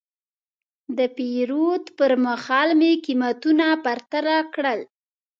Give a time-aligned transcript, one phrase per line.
[0.97, 4.79] د پیرود پر مهال مې قیمتونه پرتله کړل.